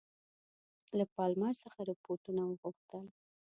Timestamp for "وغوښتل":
2.45-3.05